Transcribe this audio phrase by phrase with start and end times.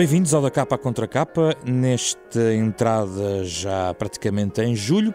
[0.00, 5.14] Bem-vindos ao da capa contra capa, nesta entrada já praticamente em julho.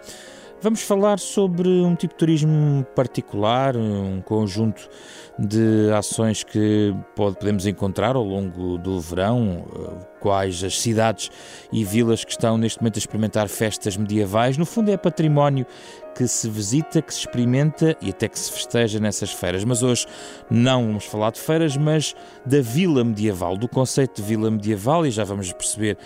[0.61, 4.89] Vamos falar sobre um tipo de turismo particular, um conjunto
[5.37, 11.29] de ações que podemos encontrar ao longo do verão, eh, quais as cidades
[11.71, 14.57] e vilas que estão neste momento a experimentar festas medievais.
[14.57, 15.67] No fundo, é património
[16.15, 19.63] que se visita, que se experimenta e até que se festeja nessas feiras.
[19.65, 20.07] Mas hoje
[20.49, 22.15] não vamos falar de feiras, mas
[22.45, 25.97] da vila medieval, do conceito de vila medieval, e já vamos perceber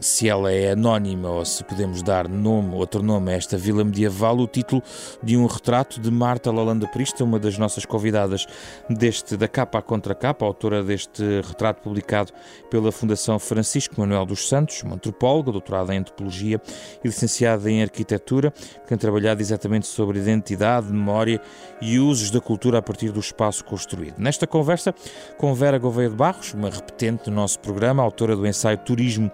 [0.00, 4.38] se ela é anónima ou se podemos dar nome, outro nome a esta vila medieval,
[4.38, 4.82] o título
[5.22, 8.46] de um retrato de Marta Lalanda Prista, uma das nossas convidadas
[8.90, 12.32] deste da capa à contra capa, autora deste retrato publicado
[12.70, 16.60] pela Fundação Francisco Manuel dos Santos, uma antropóloga, doutorada em antropologia
[17.02, 21.40] e licenciada em arquitetura, que tem trabalhado exatamente sobre identidade, memória
[21.80, 24.18] e usos da cultura a partir do espaço construído.
[24.18, 24.94] Nesta conversa
[25.38, 29.30] com Vera Gouveia de Barros, uma repetente do nosso programa, autora do ensaio Turismo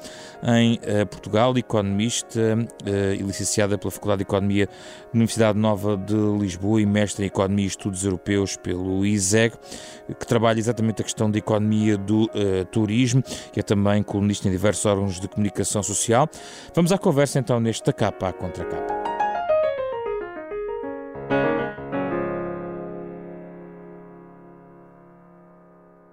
[0.59, 4.73] em uh, Portugal, economista uh, e licenciada pela Faculdade de Economia da
[5.15, 9.55] Universidade Nova de Lisboa e mestre em Economia e Estudos Europeus pelo ISEG,
[10.19, 13.23] que trabalha exatamente a questão da economia do uh, turismo
[13.57, 16.29] e é também colunista em diversos órgãos de comunicação social.
[16.75, 18.92] Vamos à conversa então nesta capa à contra capa.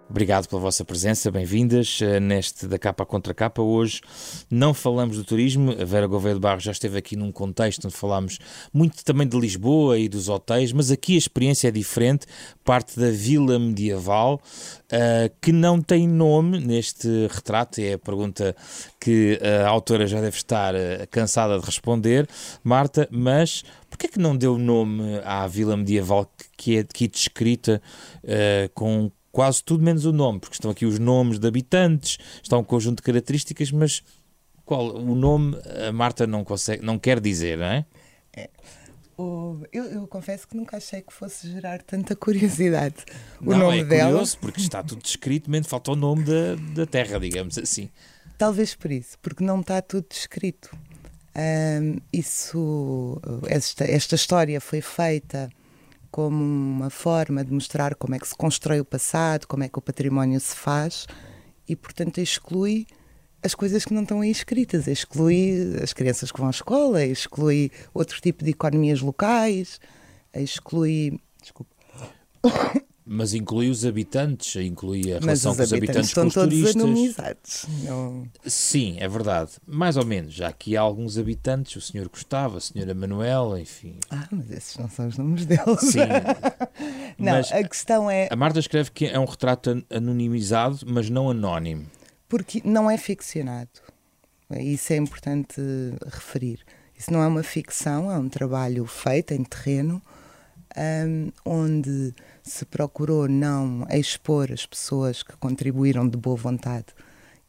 [0.09, 3.61] Obrigado pela vossa presença, bem-vindas eh, neste da capa contra capa.
[3.61, 4.02] Hoje
[4.49, 7.95] não falamos do turismo, a Vera Gouveia de Barro já esteve aqui num contexto onde
[7.95, 8.39] falámos
[8.73, 12.25] muito também de Lisboa e dos hotéis, mas aqui a experiência é diferente,
[12.65, 14.41] parte da vila medieval,
[14.85, 18.55] uh, que não tem nome neste retrato, é a pergunta
[18.99, 22.27] que a autora já deve estar uh, cansada de responder,
[22.64, 26.27] Marta, mas porquê é que não deu nome à vila medieval
[26.58, 27.80] que é aqui descrita
[28.23, 32.58] uh, com quase tudo menos o nome, porque estão aqui os nomes de habitantes, está
[32.58, 34.04] um conjunto de características, mas
[34.66, 35.58] qual o nome
[35.88, 37.86] a Marta não consegue, não quer dizer, não é?
[38.36, 38.50] é.
[39.17, 42.98] Eu, eu, confesso que nunca achei que fosse gerar tanta curiosidade.
[43.39, 44.10] O não, nome é dela.
[44.10, 47.89] curioso porque está tudo descrito, menos falta o nome da, da terra, digamos assim.
[48.38, 50.70] Talvez por isso, porque não está tudo descrito.
[51.33, 55.50] Um, isso, esta, esta história foi feita
[56.11, 59.77] como uma forma de mostrar como é que se constrói o passado, como é que
[59.77, 61.05] o património se faz
[61.67, 62.87] e, portanto, exclui
[63.42, 67.71] as coisas que não estão aí escritas, exclui as crianças que vão à escola, exclui
[67.93, 69.80] outro tipo de economias locais,
[70.33, 71.20] exclui.
[71.42, 71.75] Desculpa.
[73.11, 76.75] Mas inclui os habitantes, inclui a relação com os habitantes, estão com os todos turistas.
[76.75, 77.65] anonimizados.
[77.83, 78.27] Não...
[78.45, 79.53] Sim, é verdade.
[79.65, 80.31] Mais ou menos.
[80.31, 83.95] Já aqui há alguns habitantes, o senhor Gustavo, a senhora Manuela, enfim.
[84.11, 85.80] Ah, mas esses não são os nomes deles.
[85.80, 86.02] Sim.
[87.17, 88.27] não, mas a questão é...
[88.30, 91.87] A Marta escreve que é um retrato anonimizado, mas não anónimo.
[92.27, 93.71] Porque não é ficcionado.
[94.52, 95.59] Isso é importante
[96.05, 96.59] referir.
[96.95, 99.99] Isso não é uma ficção, é um trabalho feito em terreno,
[100.77, 102.14] um, onde
[102.44, 106.88] se procurou não expor as pessoas que contribuíram de boa vontade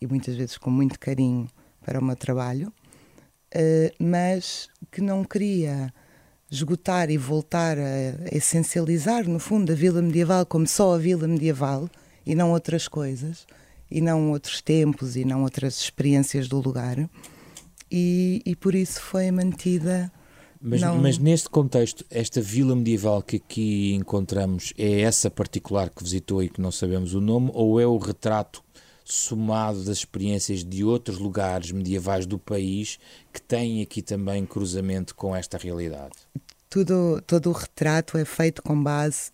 [0.01, 1.49] e muitas vezes com muito carinho
[1.85, 2.73] para o meu trabalho,
[3.55, 5.93] uh, mas que não queria
[6.51, 11.89] esgotar e voltar a essencializar, no fundo, a vila medieval como só a vila medieval
[12.27, 13.47] e não outras coisas,
[13.91, 17.09] e não outros tempos e não outras experiências do lugar.
[17.91, 20.13] E, e por isso foi mantida
[20.61, 20.99] mas, não...
[20.99, 26.49] mas neste contexto, esta vila medieval que aqui encontramos é essa particular que visitou e
[26.49, 28.63] que não sabemos o nome, ou é o retrato
[29.05, 32.99] somado das experiências de outros lugares medievais do país
[33.33, 36.15] que têm aqui também cruzamento com esta realidade?
[36.69, 39.31] Tudo, todo o retrato é feito com base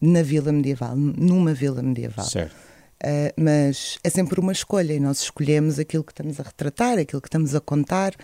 [0.00, 2.26] na vila medieval, numa vila medieval.
[2.26, 2.54] Certo.
[3.02, 7.22] Uh, mas é sempre uma escolha e nós escolhemos aquilo que estamos a retratar, aquilo
[7.22, 8.14] que estamos a contar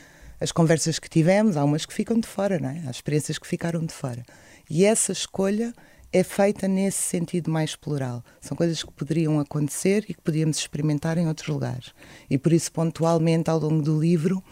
[0.40, 2.82] as conversas que tivemos, há umas que ficam de fora, não é?
[2.86, 4.24] Há experiências que ficaram de fora.
[4.68, 5.72] E essa escolha
[6.12, 8.22] é feita nesse sentido mais plural.
[8.40, 11.94] São coisas que poderiam acontecer e que podíamos experimentar em outros lugares.
[12.28, 14.42] E por isso, pontualmente, ao longo do livro,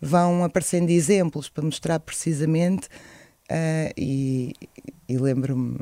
[0.00, 2.88] vão aparecendo exemplos para mostrar precisamente.
[3.50, 4.54] Uh, e,
[5.08, 5.78] e lembro-me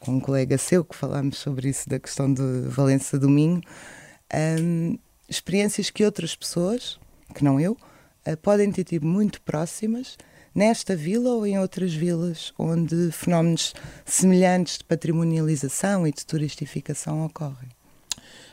[0.00, 3.60] com um colega seu que falámos sobre isso, da questão de Valença Domingo,
[4.60, 4.96] um,
[5.28, 6.98] experiências que outras pessoas,
[7.34, 7.76] que não eu,
[8.42, 10.16] podem ter tido muito próximas
[10.54, 13.74] nesta vila ou em outras vilas onde fenómenos
[14.04, 17.68] semelhantes de patrimonialização e de turistificação ocorrem.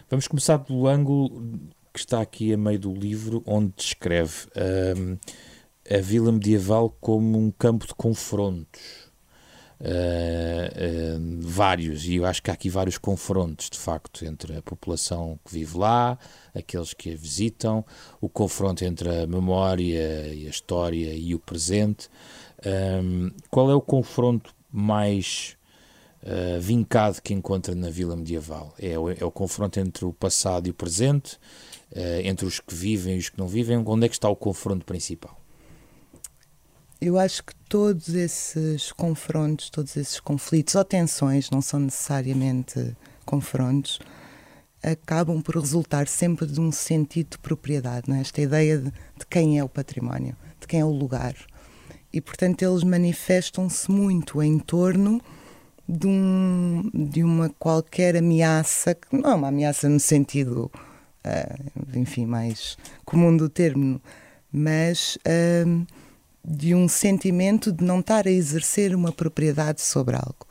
[0.10, 1.42] Vamos começar pelo ângulo
[1.94, 4.48] que está aqui a meio do livro, onde descreve
[4.98, 5.18] um,
[5.90, 9.09] a vila medieval como um campo de confrontos.
[9.80, 15.40] Uh, vários, e eu acho que há aqui vários confrontos, de facto, entre a população
[15.46, 16.18] que vive lá,
[16.54, 17.86] aqueles que a visitam,
[18.20, 22.10] o confronto entre a memória e a história e o presente.
[22.66, 25.56] Um, qual é o confronto mais
[26.24, 28.74] uh, vincado que encontra na Vila Medieval?
[28.78, 31.36] É o, é o confronto entre o passado e o presente,
[31.94, 33.78] uh, entre os que vivem e os que não vivem?
[33.86, 35.39] Onde é que está o confronto principal?
[37.02, 42.94] Eu acho que todos esses confrontos, todos esses conflitos ou tensões, não são necessariamente
[43.26, 44.00] confrontos,
[44.84, 48.20] acabam por resultar sempre de um sentido de propriedade, é?
[48.20, 51.36] esta ideia de, de, quem é o património, de quem é o lugar.
[52.12, 55.22] E, portanto, eles manifestam-se muito em torno
[55.88, 60.70] de, um, de uma qualquer ameaça, que não é uma ameaça no sentido,
[61.26, 64.02] uh, enfim, mais comum do termo,
[64.52, 65.18] mas.
[65.18, 65.88] Uh,
[66.44, 70.48] de um sentimento de não estar a exercer uma propriedade sobre algo.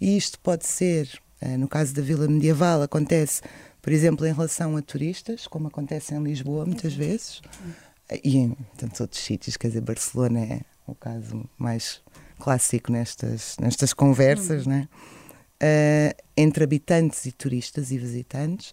[0.00, 1.08] E isto pode ser,
[1.40, 3.42] eh, no caso da Vila Medieval, acontece,
[3.80, 7.40] por exemplo, em relação a turistas, como acontece em Lisboa muitas vezes,
[8.24, 12.00] e em tantos outros sítios, quer dizer, Barcelona é o caso mais
[12.38, 14.72] clássico nestas, nestas conversas, uhum.
[14.72, 14.88] né?
[15.60, 18.72] Uh, entre habitantes e turistas e visitantes,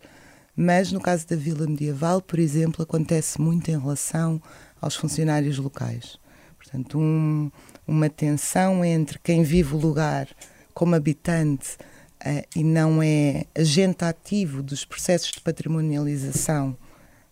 [0.55, 4.41] mas no caso da Vila Medieval, por exemplo, acontece muito em relação
[4.79, 6.19] aos funcionários locais.
[6.65, 7.51] Portanto, um,
[7.87, 10.27] uma tensão entre quem vive o lugar
[10.73, 11.77] como habitante
[12.25, 16.71] uh, e não é agente ativo dos processos de patrimonialização,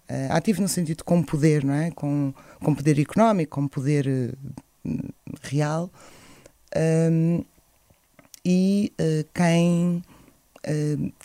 [0.09, 1.89] uh, ativo no sentido com poder, não é?
[1.91, 5.91] com, com poder económico, com poder uh, real,
[7.11, 7.43] um,
[8.45, 8.91] e
[9.33, 10.03] quem,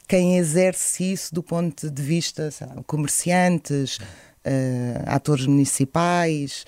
[0.07, 3.99] quem exerce isso do ponto de vista lá, comerciantes,
[5.05, 6.65] atores municipais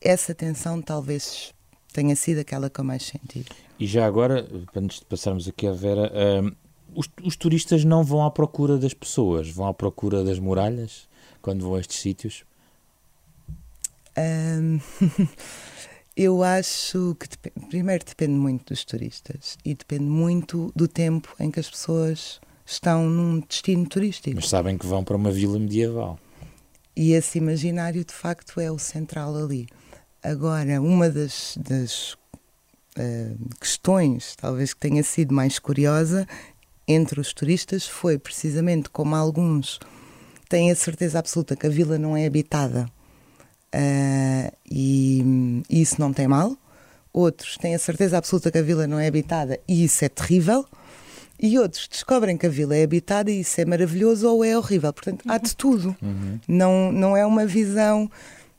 [0.00, 1.54] essa tensão talvez
[1.92, 3.44] tenha sido aquela que eu mais senti.
[3.78, 6.12] E já agora, antes de passarmos aqui à Vera,
[6.42, 6.52] um,
[6.94, 11.08] os, os, turistas não vão à procura das pessoas, vão à procura das muralhas
[11.42, 12.44] quando vão a estes sítios?
[14.16, 14.80] Um,
[16.16, 21.50] eu acho que dep primeiro depende muito dos turistas e depende muito do tempo em
[21.50, 24.36] que as pessoas estão num destino turístico.
[24.36, 26.18] Mas sabem que vão para uma vila medieval.
[26.96, 29.66] E esse imaginário de facto é o central ali.
[30.26, 32.14] Agora, uma das, das
[32.98, 36.26] uh, questões, talvez que tenha sido mais curiosa
[36.88, 39.78] entre os turistas, foi precisamente como alguns
[40.48, 42.90] têm a certeza absoluta que a vila não é habitada
[43.72, 46.56] uh, e, e isso não tem mal.
[47.12, 50.66] Outros têm a certeza absoluta que a vila não é habitada e isso é terrível
[51.38, 54.92] e outros descobrem que a vila é habitada e isso é maravilhoso ou é horrível.
[54.92, 55.94] Portanto, há de tudo.
[56.02, 56.40] Uhum.
[56.48, 58.10] Não, não é uma visão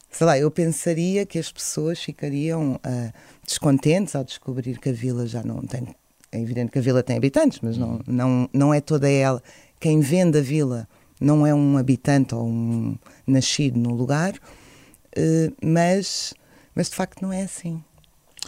[0.09, 3.13] sei lá, eu pensaria que as pessoas ficariam uh,
[3.45, 5.95] descontentes ao descobrir que a vila já não tem.
[6.31, 9.42] É evidente que a vila tem habitantes, mas não, não, não é toda ela.
[9.80, 10.88] Quem vende a vila
[11.19, 16.33] não é um habitante ou um nascido no lugar, uh, mas,
[16.74, 17.81] mas de facto não é assim.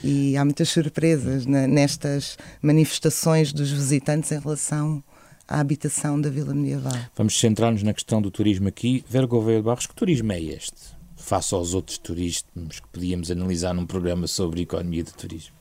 [0.04, 5.04] E há muitas surpresas na, nestas manifestações dos visitantes em relação
[5.48, 6.94] à habitação da Vila Medieval.
[7.16, 9.04] Vamos centrar-nos na questão do turismo aqui.
[9.10, 10.99] Vera Gouveia de Barros, que turismo é este?
[11.30, 15.54] Face aos outros turismos que podíamos analisar num programa sobre economia de turismo?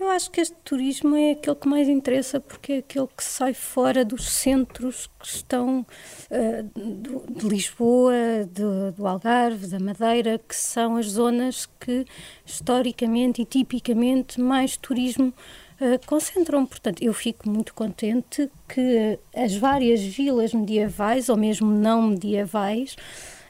[0.00, 3.54] Eu acho que este turismo é aquele que mais interessa porque é aquele que sai
[3.54, 5.86] fora dos centros que estão
[6.30, 8.14] uh, de Lisboa,
[8.50, 12.04] de, do Algarve, da Madeira, que são as zonas que
[12.44, 15.34] historicamente e tipicamente mais turismo
[15.80, 16.66] uh, concentram.
[16.66, 22.96] Portanto, eu fico muito contente que as várias vilas medievais, ou mesmo não medievais,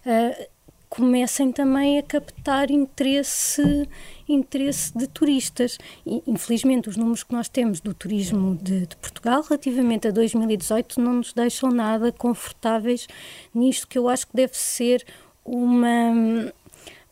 [0.04, 0.49] uh,
[0.90, 3.88] comecem também a captar interesse,
[4.28, 5.78] interesse de turistas.
[6.04, 11.00] E, infelizmente, os números que nós temos do turismo de, de, Portugal relativamente a 2018
[11.00, 13.06] não nos deixam nada confortáveis
[13.54, 15.06] nisto que eu acho que deve ser
[15.44, 16.52] uma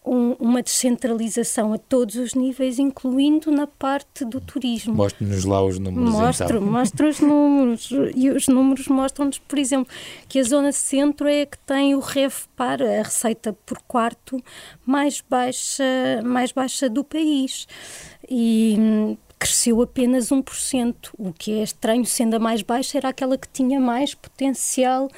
[0.09, 4.95] um, uma descentralização a todos os níveis, incluindo na parte do turismo.
[4.95, 6.11] Mostre-nos lá os números.
[6.11, 6.63] Mostro, então.
[6.63, 7.91] mostro os números.
[8.15, 9.93] E os números mostram-nos, por exemplo,
[10.29, 14.43] que a zona centro é a que tem o REVPAR, a receita por quarto,
[14.87, 15.85] mais baixa,
[16.25, 17.67] mais baixa do país.
[18.29, 23.39] E hum, cresceu apenas 1%, o que é estranho, sendo a mais baixa, era aquela
[23.39, 25.09] que tinha mais potencial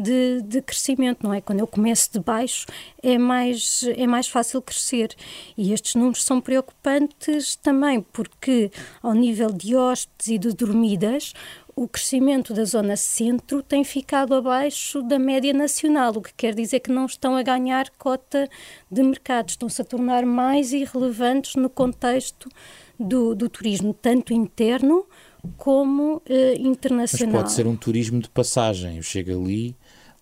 [0.00, 1.40] de, de crescimento, não é?
[1.40, 2.66] Quando eu começo de baixo
[3.02, 5.14] é mais, é mais fácil crescer.
[5.56, 8.70] E estes números são preocupantes também, porque
[9.02, 11.32] ao nível de hóspedes e de dormidas,
[11.74, 16.80] o crescimento da zona centro tem ficado abaixo da média nacional, o que quer dizer
[16.80, 18.48] que não estão a ganhar cota
[18.90, 22.48] de mercado, estão-se a tornar mais irrelevantes no contexto
[22.98, 25.06] do, do turismo, tanto interno
[25.56, 26.22] como uh,
[26.58, 27.32] internacional.
[27.32, 28.98] Mas pode ser um turismo de passagem.
[28.98, 29.74] Eu chego ali,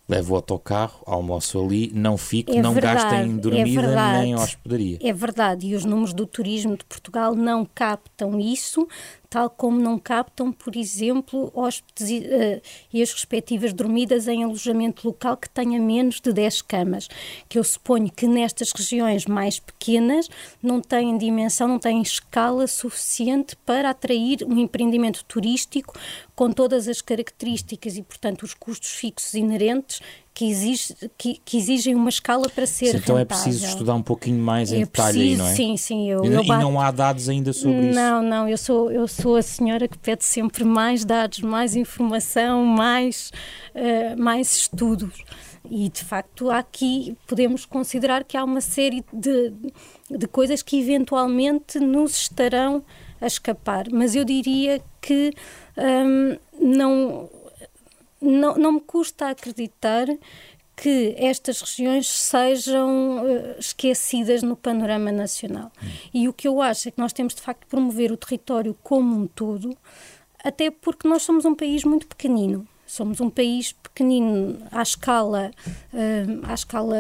[0.09, 4.35] levo o autocarro, almoço ali, não fico, é não verdade, gasto em dormida é nem
[4.35, 4.99] hospedaria.
[5.03, 8.88] É verdade, e os números do turismo de Portugal não captam isso,
[9.31, 15.07] tal como não captam, por exemplo, hóspedes e, uh, e, as respectivas dormidas em alojamento
[15.07, 17.09] local que tenha menos de 10 camas,
[17.49, 20.29] que eu suponho que nestas regiões mais pequenas
[20.63, 25.95] não têm dimensão, não têm escala suficiente para atrair um empreendimento turístico
[26.35, 30.01] com todas as características e, portanto, os custos fixos inerentes
[30.38, 33.23] que, exige, que, que, exigem uma escala para ser sim, Então rentável.
[33.23, 35.54] é preciso estudar um pouquinho mais em é detalhe preciso, aí, não é?
[35.57, 36.09] Sim, sim.
[36.09, 37.99] Eu, e, eu e não há dados ainda sobre não, isso?
[37.99, 38.49] Não, não.
[38.49, 43.33] Eu sou, eu sou a senhora que pede sempre mais dados, mais informação, mais,
[43.75, 45.25] uh, mais estudos.
[45.68, 49.52] E, de facto, aqui podemos considerar que há uma série de,
[50.09, 52.85] de coisas que eventualmente nos estarão
[53.21, 53.87] a escapar.
[53.90, 55.33] Mas eu diria que
[55.76, 57.28] hum, não,
[58.21, 60.07] não, não me custa acreditar
[60.81, 65.73] que estas regiões sejam uh, esquecidas no panorama nacional.
[65.83, 65.87] Hum.
[66.15, 68.77] E o que eu acho é que nós temos de facto de promover o território
[68.83, 69.77] como um todo,
[70.43, 72.67] até porque nós somos um país muito pequenino.
[72.88, 75.50] Somos um país pequenino à escala,
[75.92, 76.97] uh, à escala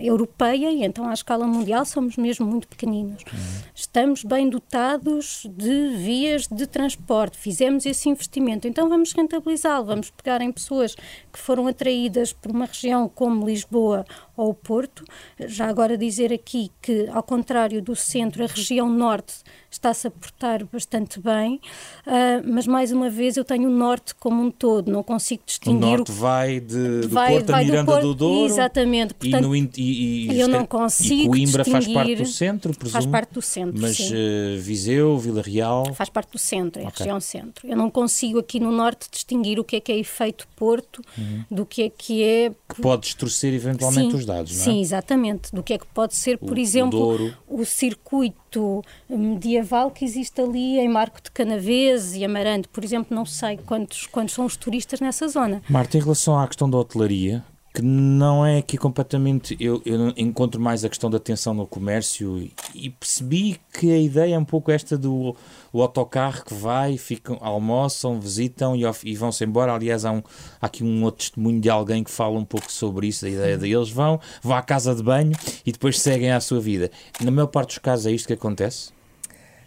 [0.00, 3.24] europeia e então à escala mundial somos mesmo muito pequeninos.
[3.24, 3.62] Uhum.
[3.74, 10.40] Estamos bem dotados de vias de transporte, fizemos esse investimento, então vamos rentabilizá-lo, vamos pegar
[10.40, 14.06] em pessoas que foram atraídas por uma região como Lisboa
[14.36, 15.04] ou Porto.
[15.46, 19.34] Já agora dizer aqui que, ao contrário do centro, a região norte
[19.70, 21.60] está-se a portar bastante bem,
[22.06, 25.84] uh, mas mais uma vez eu tenho o norte como um todo, não consigo distinguir.
[25.84, 26.14] O norte o...
[26.14, 28.52] vai de, do vai, Porto vai a Miranda do, Porto, do Douro.
[28.52, 29.14] Exatamente.
[29.14, 31.34] Portanto, e, no, e, e eu não consigo.
[31.34, 32.92] E Coimbra faz parte do centro, presumo.
[32.92, 33.80] Faz parte do centro.
[33.80, 33.98] Mas.
[33.98, 35.92] Uh, Viseu, Vila Real.
[35.94, 36.94] Faz parte do centro, é okay.
[36.94, 37.66] a região centro.
[37.66, 41.44] Eu não consigo aqui no norte distinguir o que é que é efeito Porto uhum.
[41.50, 42.52] do que é que é.
[42.68, 44.64] Que pode distorcer eventualmente sim, os dados, não é?
[44.64, 45.52] Sim, exatamente.
[45.52, 50.40] Do que é que pode ser, por o, exemplo, o, o circuito medieval que existe
[50.40, 54.56] ali em Marco de Canaves e Amarante, por exemplo, não sei quantos, quantos são os
[54.56, 55.62] turistas nessa zona.
[55.68, 59.56] Marta, em relação à questão da hotelaria, que não é aqui completamente.
[59.58, 64.34] Eu, eu, encontro mais a questão da atenção no comércio e percebi que a ideia
[64.34, 65.34] é um pouco esta do
[65.72, 69.72] o autocarro que vai, ficam, almoçam, visitam e, e vão-se embora.
[69.72, 70.22] Aliás, há, um,
[70.60, 73.56] há aqui um outro testemunho de alguém que fala um pouco sobre isso, a ideia
[73.56, 75.32] deles vão, vão à casa de banho
[75.64, 76.90] e depois seguem a sua vida.
[77.22, 78.90] Na maior parte dos casos é isto que acontece?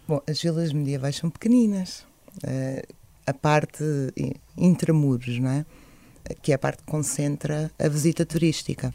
[0.08, 2.06] Bom, as vilas medievais são pequeninas.
[2.44, 2.86] Uh,
[3.26, 3.84] a parte
[4.56, 5.66] intramuros, não é?
[6.42, 8.94] Que é a parte que concentra a visita turística.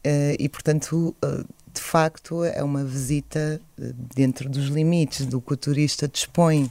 [0.00, 5.52] Uh, e, portanto, uh, de facto, é uma visita uh, dentro dos limites do que
[5.52, 6.70] o turista dispõe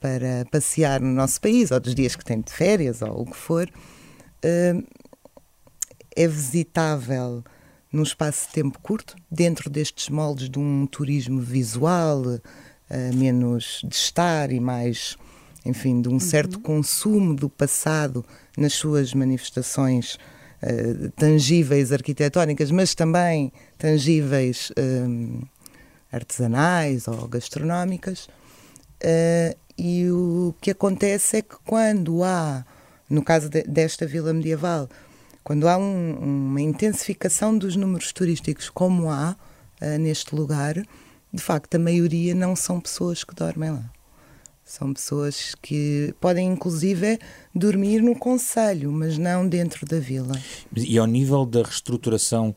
[0.00, 3.36] para passear no nosso país, ou dos dias que tem de férias, ou o que
[3.36, 3.68] for.
[6.16, 7.44] é visitável
[7.92, 12.22] num espaço de tempo curto, dentro destes moldes de um turismo visual,
[13.14, 15.18] menos de estar e mais,
[15.62, 16.62] enfim, de um certo uhum.
[16.62, 18.24] consumo do passado
[18.60, 20.18] nas suas manifestações
[20.62, 25.40] uh, tangíveis arquitetónicas, mas também tangíveis um,
[26.12, 28.28] artesanais ou gastronómicas.
[29.02, 32.66] Uh, e o que acontece é que quando há,
[33.08, 34.88] no caso de, desta vila medieval,
[35.42, 36.18] quando há um,
[36.50, 39.34] uma intensificação dos números turísticos, como há
[39.80, 40.74] uh, neste lugar,
[41.32, 43.90] de facto a maioria não são pessoas que dormem lá.
[44.70, 47.18] São pessoas que podem, inclusive,
[47.52, 50.40] dormir no Conselho, mas não dentro da vila.
[50.76, 52.54] E ao nível da reestruturação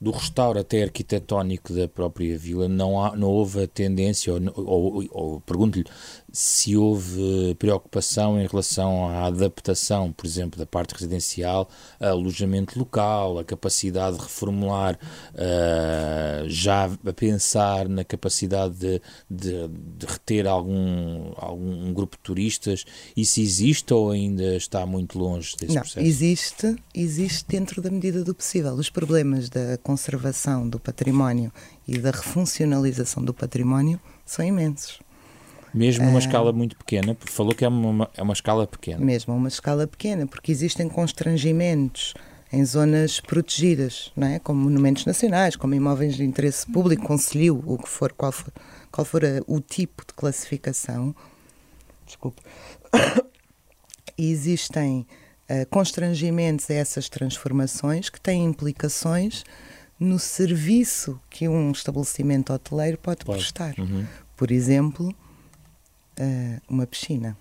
[0.00, 5.08] do restauro até arquitetónico da própria vila, não, há, não houve a tendência, ou, ou,
[5.10, 5.86] ou pergunto-lhe
[6.30, 11.68] se houve preocupação em relação à adaptação, por exemplo, da parte residencial,
[11.98, 14.98] alojamento local, a capacidade de reformular,
[15.34, 22.84] uh, já a pensar na capacidade de, de, de, reter algum, algum grupo de turistas,
[23.16, 26.06] isso existe ou ainda está muito longe desse não, processo?
[26.06, 28.74] Existe, existe dentro da medida do possível.
[28.74, 31.50] Os problemas da conservação do património
[31.86, 35.07] e da refuncionalização do património são imensos.
[35.72, 39.04] Mesmo numa uh, escala muito pequena, porque falou que é uma, é uma escala pequena.
[39.04, 42.14] Mesmo uma escala pequena, porque existem constrangimentos
[42.52, 44.38] em zonas protegidas, não é?
[44.38, 48.52] como monumentos nacionais, como imóveis de interesse público, conselho, o que for, qual for,
[48.90, 51.14] qual for a, o tipo de classificação.
[52.06, 52.40] Desculpe.
[54.16, 55.06] Existem
[55.50, 59.44] uh, constrangimentos a essas transformações que têm implicações
[60.00, 63.38] no serviço que um estabelecimento hoteleiro pode, pode.
[63.40, 63.74] prestar.
[63.78, 64.06] Uhum
[64.38, 65.12] por exemplo,
[66.18, 67.36] uh, uma piscina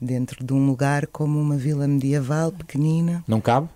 [0.00, 3.24] dentro de um lugar como uma vila medieval pequenina.
[3.26, 3.68] Não cabe?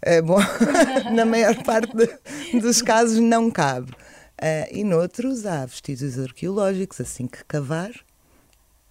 [0.00, 0.38] É, bom,
[1.14, 3.92] na maior parte de, dos casos não cabe.
[3.92, 7.92] Uh, e noutros há vestígios arqueológicos, assim que cavar,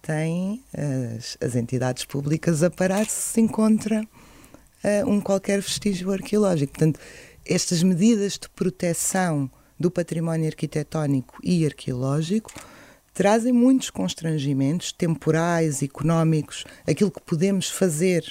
[0.00, 0.64] tem
[1.16, 6.72] as, as entidades públicas a parar se se encontra uh, um qualquer vestígio arqueológico.
[6.72, 6.98] Portanto,
[7.44, 12.50] estas medidas de proteção do património arquitetónico e arqueológico
[13.12, 18.24] trazem muitos constrangimentos temporais, económicos, aquilo que podemos fazer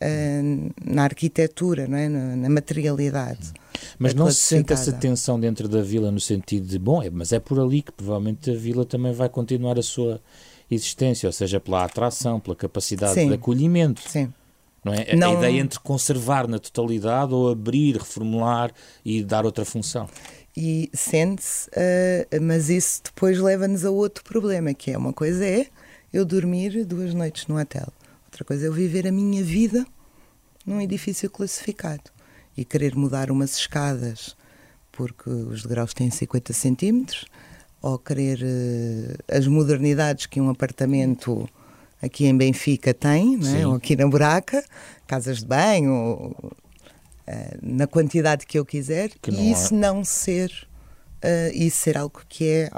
[0.00, 2.08] uh, na arquitetura, não é?
[2.08, 3.52] na, na materialidade.
[3.98, 7.32] Mas não se sente essa tensão dentro da vila no sentido de, bom, é, mas
[7.32, 10.20] é por ali que provavelmente a vila também vai continuar a sua
[10.70, 13.28] existência, ou seja, pela atração, pela capacidade Sim.
[13.28, 14.00] de acolhimento.
[14.08, 14.32] Sim.
[14.84, 15.14] Não é?
[15.14, 15.36] Não...
[15.36, 18.72] A ideia entre conservar na totalidade ou abrir, reformular
[19.04, 20.08] e dar outra função.
[20.56, 25.66] E sente-se, uh, mas isso depois leva-nos a outro problema, que é uma coisa é
[26.12, 27.88] eu dormir duas noites no hotel,
[28.26, 29.86] outra coisa é eu viver a minha vida
[30.66, 32.10] num edifício classificado
[32.54, 34.36] e querer mudar umas escadas
[34.92, 37.24] porque os degraus têm 50 centímetros,
[37.80, 41.48] ou querer uh, as modernidades que um apartamento
[42.00, 43.66] aqui em Benfica tem, né?
[43.66, 44.62] ou aqui na Buraca,
[45.06, 46.32] casas de banho,
[47.62, 49.78] na quantidade que eu quiser, que e isso há...
[49.78, 50.50] não ser,
[51.24, 52.70] uh, isso ser algo que é,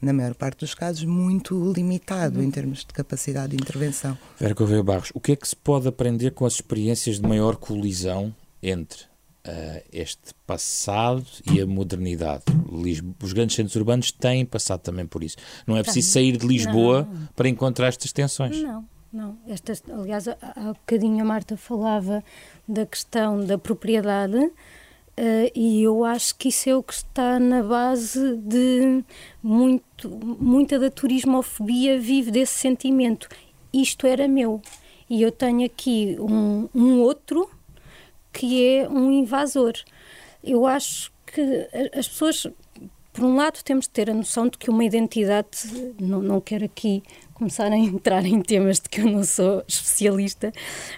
[0.00, 2.44] na maior parte dos casos, muito limitado uhum.
[2.44, 4.18] em termos de capacidade de intervenção.
[4.38, 7.56] Vera Correia Barros, o que é que se pode aprender com as experiências de maior
[7.56, 9.02] colisão entre
[9.46, 12.44] uh, este passado e a modernidade.
[12.70, 15.36] Lisboa, os grandes centros urbanos têm passado também por isso.
[15.66, 17.28] Não é preciso sair de Lisboa não.
[17.36, 18.60] para encontrar estas tensões.
[18.62, 19.36] Não, não.
[19.46, 22.24] Estas, aliás, há, há bocadinho a Marta falava
[22.66, 24.36] da questão da propriedade.
[24.36, 29.04] Uh, e eu acho que isso é o que está na base de
[29.42, 33.28] muito, muita da turismofobia vive desse sentimento.
[33.72, 34.62] Isto era meu.
[35.10, 37.50] E eu tenho aqui um, um outro
[38.32, 39.74] que é um invasor.
[40.42, 42.46] Eu acho que as pessoas,
[43.12, 46.64] por um lado, temos de ter a noção de que uma identidade, não, não quero
[46.64, 47.02] aqui
[47.42, 50.52] começar a entrar em temas de que eu não sou especialista,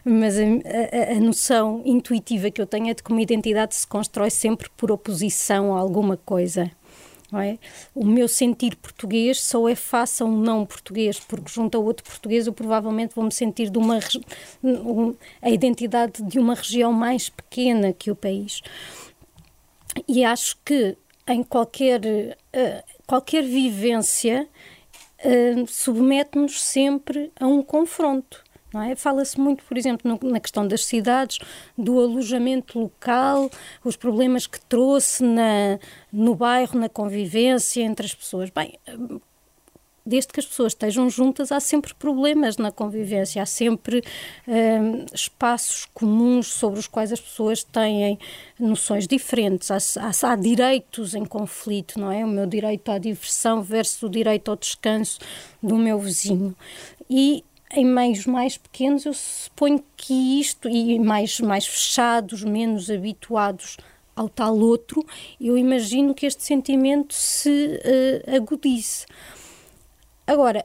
[0.04, 3.86] mas a, a, a, noção intuitiva que eu tenho é de que uma identidade se
[3.86, 6.70] constrói sempre por oposição a alguma coisa.
[7.32, 7.58] É?
[7.94, 12.04] O meu sentir português só é face a um não português, porque junto a outro
[12.04, 13.98] português eu provavelmente vou me sentir de uma
[14.62, 18.60] um, a identidade de uma região mais pequena que o país.
[20.06, 24.46] E acho que em qualquer uh, qualquer vivência
[25.24, 28.42] uh, submete-nos sempre a um confronto.
[28.90, 28.96] É?
[28.96, 31.38] Fala-se muito, por exemplo, no, na questão das cidades,
[31.78, 33.48] do alojamento local,
[33.84, 35.78] os problemas que trouxe na,
[36.12, 38.50] no bairro, na convivência entre as pessoas.
[38.50, 38.76] Bem,
[40.06, 44.02] desde que as pessoas estejam juntas, há sempre problemas na convivência, há sempre
[44.46, 48.18] hum, espaços comuns sobre os quais as pessoas têm
[48.58, 52.24] noções diferentes, há, há, há, direitos em conflito, não é?
[52.24, 55.18] O meu direito à diversão versus o direito ao descanso
[55.62, 56.54] do meu vizinho.
[57.08, 63.78] E em meios mais pequenos, eu suponho que isto, e mais, mais fechados, menos habituados
[64.14, 65.04] ao tal outro,
[65.40, 67.80] eu imagino que este sentimento se
[68.28, 68.44] uh.
[70.26, 70.64] Agora,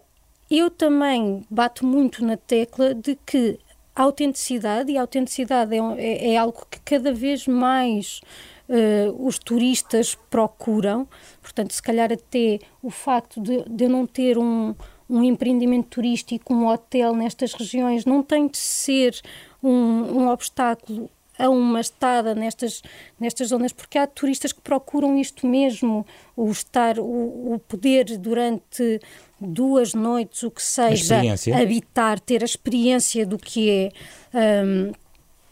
[0.50, 3.60] eu também bato muito na tecla de que
[3.95, 8.22] a autenticidade, e a autenticidade é, é, é algo que cada vez mais
[8.69, 11.08] uh, os turistas procuram,
[11.41, 14.74] portanto, se calhar até o facto de, de eu não ter um
[15.10, 19.19] um empreendimento turístico, um hotel nestas regiões, não tem de ser
[19.63, 22.84] um, um obstáculo a uma estada nestas,
[23.19, 28.99] nestas zonas, porque há turistas que procuram isto mesmo, o estar, o, o poder durante
[29.39, 31.21] duas noites, o que seja,
[31.60, 34.63] habitar, ter a experiência do que é.
[34.63, 34.91] Um,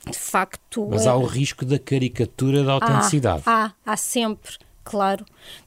[0.09, 0.87] de facto.
[0.89, 3.43] Mas há o risco da caricatura da autenticidade.
[3.45, 5.25] Há, há, há sempre claro,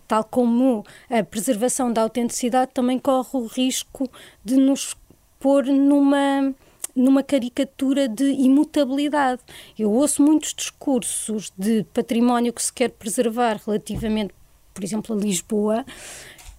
[0.09, 4.11] tal como a preservação da autenticidade também corre o risco
[4.43, 4.97] de nos
[5.39, 6.55] pôr numa
[6.95, 9.41] numa caricatura de imutabilidade.
[9.79, 14.35] Eu ouço muitos discursos de património que se quer preservar relativamente,
[14.75, 15.85] por exemplo, a Lisboa,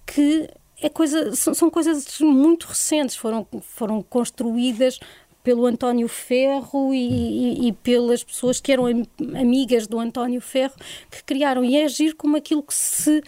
[0.06, 0.48] que
[0.80, 4.98] é coisa, são, são coisas muito recentes, foram, foram construídas
[5.42, 8.84] pelo António Ferro e, e, e, pelas pessoas que eram
[9.34, 10.74] amigas do António Ferro
[11.10, 11.64] que criaram.
[11.64, 13.22] E é agir como aquilo que se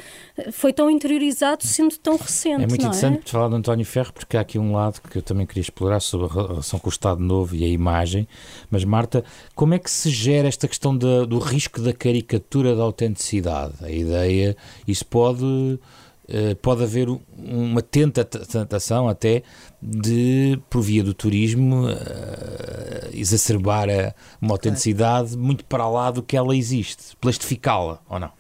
[0.53, 2.63] foi tão interiorizado sendo tão recente.
[2.63, 2.77] É muito é?
[2.77, 3.31] interessante é?
[3.31, 6.27] falar do António Ferro porque há aqui um lado que eu também queria explorar sobre
[6.27, 8.29] a relação com o Estado Novo e a imagem.
[8.71, 9.25] Mas, Marta,
[9.55, 13.75] como é que se gera esta questão do risco da caricatura da autenticidade?
[13.83, 15.79] A ideia, isso pode
[16.63, 19.43] pode haver uma tentação até
[19.83, 21.95] de, por via do turismo, uh,
[23.13, 25.43] exacerbar a, uma autenticidade claro.
[25.43, 28.33] muito para lá do que ela existe, plastificá-la, ou não?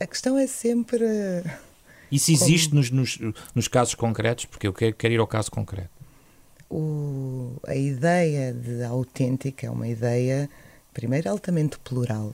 [0.00, 1.04] A questão é sempre.
[2.10, 3.18] Isso existe nos, nos,
[3.54, 4.46] nos, casos concretos?
[4.46, 5.90] Porque eu quero, quero ir ao caso concreto.
[6.70, 10.48] O, a ideia de autêntica é uma ideia,
[10.94, 12.32] primeiro, altamente plural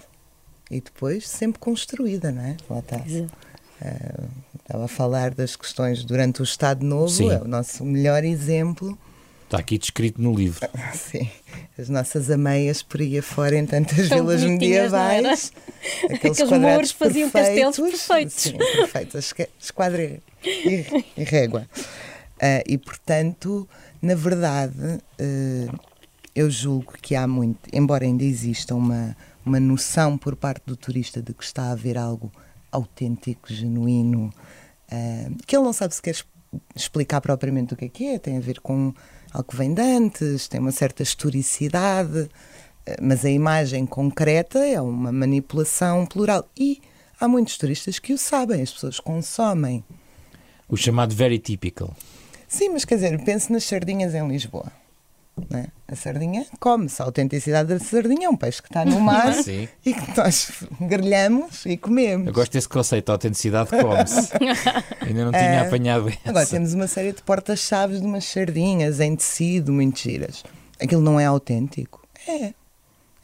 [0.71, 2.57] e depois sempre construída, não é?
[2.69, 2.97] Lá está.
[2.99, 4.29] Uh,
[4.67, 7.31] estava a falar das questões durante o Estado Novo, Sim.
[7.31, 8.99] é o nosso melhor exemplo.
[9.45, 10.69] Está aqui descrito no livro.
[10.93, 11.31] Sim,
[11.79, 15.53] as nossas ameias por aí afora em tantas Tão vilas medievais.
[16.11, 18.35] Aqueles, Aqueles muros faziam castelos perfeitos.
[18.35, 21.69] Sim, perfeitos, esquadra e, e régua.
[22.37, 23.69] Uh, e, portanto,
[24.03, 25.81] na verdade, uh,
[26.35, 31.23] eu julgo que há muito, embora ainda exista uma, uma noção por parte do turista
[31.23, 32.33] de que está a ver algo
[32.77, 34.33] autêntico, genuíno,
[34.91, 36.17] uh, que ele não sabe se quer
[36.75, 38.95] explicar propriamente o que é que é, tem a ver com
[39.33, 42.29] algo que vem de antes, tem uma certa historicidade, uh,
[43.01, 46.49] mas a imagem concreta é uma manipulação plural.
[46.57, 46.81] E
[47.21, 49.85] há muitos turistas que o sabem, as pessoas consomem.
[50.69, 51.95] O chamado very typical.
[52.49, 54.73] Sim, mas quer dizer, pense nas sardinhas em Lisboa.
[55.51, 55.67] É?
[55.87, 57.01] A sardinha come-se.
[57.03, 59.35] A autenticidade da sardinha é um peixe que está no mar
[59.85, 62.27] e que nós grelhamos e comemos.
[62.27, 64.31] Eu gosto desse conceito, a autenticidade come-se.
[65.07, 66.19] Ainda não tinha é, apanhado essa.
[66.25, 70.43] Agora temos uma série de portas-chaves de umas sardinhas em tecido, muito giras.
[70.81, 72.07] Aquilo não é autêntico?
[72.27, 72.55] É.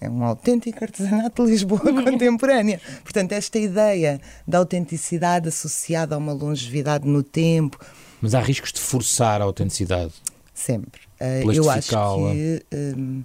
[0.00, 2.80] É um autêntico artesanato de Lisboa contemporânea.
[3.04, 7.78] Portanto, esta ideia da autenticidade associada a uma longevidade no tempo.
[8.20, 10.12] Mas há riscos de forçar a autenticidade.
[10.52, 11.01] Sempre.
[11.22, 11.96] Uh, eu acho que
[12.74, 13.24] um,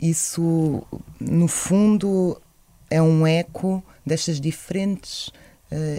[0.00, 0.82] isso,
[1.20, 2.40] no fundo,
[2.90, 5.30] é um eco destas diferentes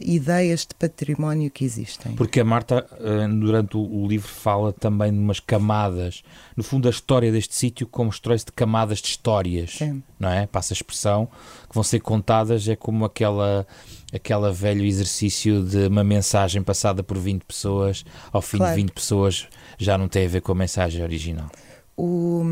[0.03, 2.13] ideias de património que existem.
[2.13, 6.23] Porque a Marta, uh, durante o, livro, fala também de umas camadas.
[6.55, 10.03] No fundo, a história deste sítio constrói-se de camadas de histórias, Sim.
[10.19, 10.45] não é?
[10.45, 11.27] Passa a expressão,
[11.67, 13.65] que vão ser contadas, é como aquela
[14.13, 18.75] aquela velho exercício de uma mensagem passada por 20 pessoas, ao fim claro.
[18.75, 21.49] de 20 pessoas já não tem a ver com a mensagem original.
[21.97, 22.43] O,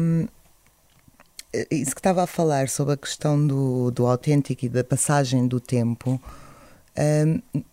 [1.69, 5.59] isso que estava a falar sobre a questão do, do autêntico e da passagem do
[5.59, 6.19] tempo,
[6.97, 7.63] um,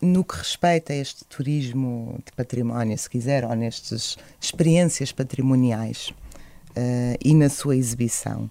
[0.00, 6.12] no que respeita a este turismo de património, se quiser, ou nestas experiências patrimoniais
[6.70, 8.50] uh, e na sua exibição,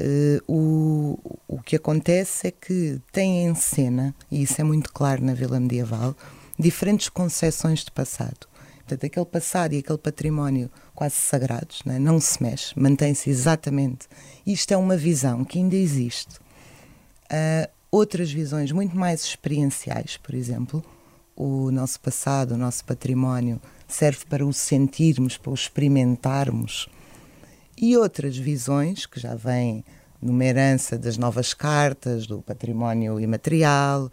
[0.00, 5.24] uh, o, o que acontece é que tem em cena, e isso é muito claro
[5.24, 6.16] na Vila Medieval,
[6.58, 8.48] diferentes concepções de passado.
[8.78, 11.98] Portanto, aquele passado e aquele património quase sagrados não, é?
[11.98, 14.06] não se mexe, mantém-se exatamente.
[14.46, 16.36] Isto é uma visão que ainda existe.
[17.30, 20.84] Uh, outras visões muito mais experienciais, por exemplo,
[21.36, 26.88] o nosso passado, o nosso património serve para o sentirmos, para o experimentarmos.
[27.76, 29.84] E outras visões que já vêm
[30.20, 34.10] numa herança das novas cartas, do património imaterial,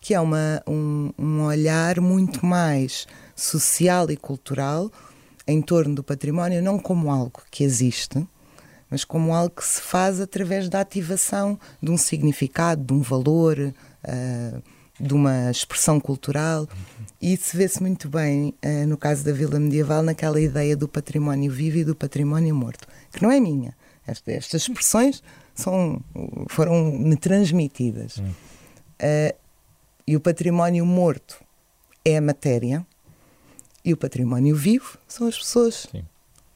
[0.00, 4.90] que é uma, um, um olhar muito mais social e cultural
[5.46, 8.26] em torno do património, não como algo que existe,
[8.90, 13.58] mas como algo que se faz através da ativação de um significado, de um valor,
[13.58, 14.62] uh,
[15.00, 16.68] de uma expressão cultural.
[17.20, 21.52] E isso vê-se muito bem, uh, no caso da Vila Medieval, naquela ideia do património
[21.52, 23.76] vivo e do património morto, que não é minha.
[24.06, 25.22] Esta, estas expressões
[25.54, 26.00] são,
[26.48, 28.18] foram-me transmitidas.
[28.18, 29.36] Uh,
[30.06, 31.38] e o património morto
[32.04, 32.86] é a matéria,
[33.84, 36.04] e o património vivo são as pessoas Sim.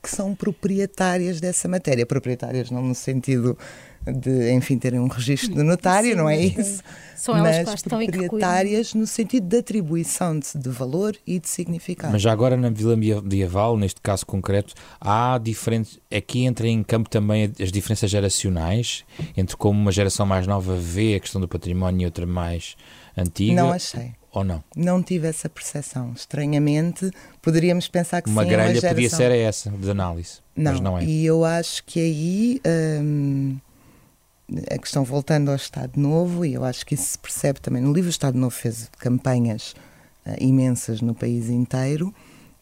[0.02, 2.04] Que são proprietárias dessa matéria.
[2.04, 3.56] Proprietárias não no sentido
[4.04, 6.82] de, enfim, terem um registro de notário, Sim, não é isso?
[7.14, 11.48] São elas mas que estão proprietárias no sentido de atribuição de, de, valor e de
[11.48, 12.12] significado.
[12.12, 16.00] Mas já agora na Vila Medieval, neste caso concreto, há diferentes.
[16.12, 19.04] Aqui entra em campo também as diferenças geracionais,
[19.36, 22.76] entre como uma geração mais nova vê a questão do património e outra mais
[23.16, 23.62] antiga.
[23.62, 24.64] Não achei ou não?
[24.74, 26.12] Não tive essa percepção.
[26.16, 28.48] Estranhamente, poderíamos pensar que uma sim.
[28.48, 31.04] Grelha uma grelha podia ser essa de análise, não, mas não é.
[31.04, 32.60] E eu acho que aí
[33.02, 33.58] hum,
[34.70, 37.92] a questão voltando ao Estado Novo, e eu acho que isso se percebe também no
[37.92, 38.08] livro.
[38.08, 39.74] O Estado Novo fez campanhas
[40.26, 42.14] uh, imensas no país inteiro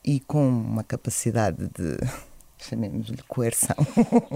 [0.05, 1.97] e com uma capacidade de
[2.59, 3.77] chamemos-lhe coerção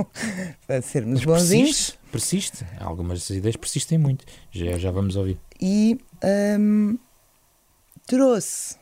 [0.67, 1.97] para sermos Mas bonzinhos.
[2.11, 5.39] Persiste, persiste, algumas ideias persistem muito, já, já vamos ouvir.
[5.61, 5.99] E
[6.59, 6.97] hum,
[8.07, 8.77] trouxe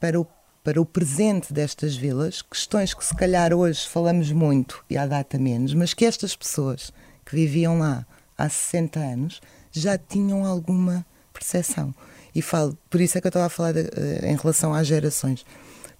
[0.00, 0.26] para o,
[0.64, 5.38] para o presente destas vilas questões que se calhar hoje falamos muito e há data
[5.38, 6.92] menos, mas que estas pessoas
[7.24, 11.94] que viviam lá há 60 anos já tinham alguma percepção.
[12.34, 14.86] e falo, por isso é que eu estava a falar de, uh, em relação às
[14.86, 15.44] gerações.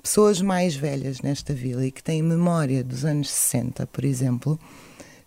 [0.02, 4.58] Pessoas mais velhas nesta vila e que têm memória dos anos 60, por exemplo,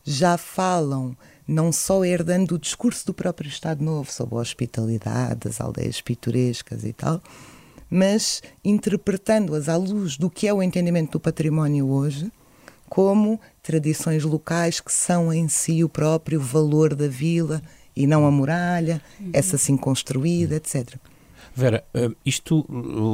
[0.03, 1.15] já falam
[1.49, 6.83] não só herdando o discurso do próprio Estado Novo sobre a hospitalidade, as aldeias pitorescas
[6.83, 7.21] e tal,
[7.89, 12.31] mas interpretando-as à luz do que é o entendimento do património hoje,
[12.87, 17.61] como tradições locais que são em si o próprio valor da vila
[17.95, 19.31] e não a muralha, uhum.
[19.33, 20.95] essa assim construída, etc.
[21.59, 22.65] Vera, eh, isto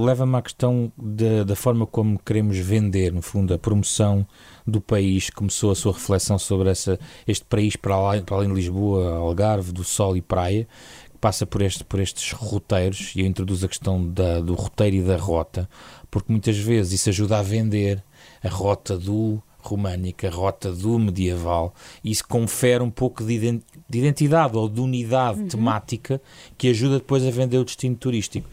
[0.05, 4.23] leva-me à questão da, da, forma como queremos vender, no fundo, a promoção
[4.67, 5.31] do país.
[5.31, 9.71] Começou a sua reflexão sobre essa, este país para além, para além de Lisboa, Algarve,
[9.71, 10.67] do Sol e Praia,
[11.11, 14.97] que passa por, este, por estes roteiros, e eu introduzo a questão da, do roteiro
[14.97, 15.67] e da rota,
[16.11, 18.03] porque muitas vezes isso ajuda a vender
[18.43, 21.73] a rota do românica, rota do medieval,
[22.03, 25.47] e isso confere um pouco de identidade ou de unidade uhum.
[25.47, 26.21] temática
[26.57, 28.47] que ajuda depois a vender o destino turístico.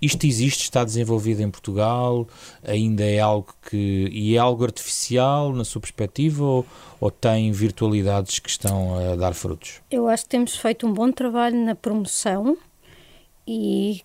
[0.00, 2.26] Isto existe, está desenvolvido em Portugal,
[2.62, 4.08] ainda é algo que.
[4.12, 6.66] e é algo artificial na sua perspectiva ou,
[7.00, 9.80] ou tem virtualidades que estão a dar frutos?
[9.90, 12.58] Eu acho que temos feito um bom trabalho na promoção
[13.48, 14.02] e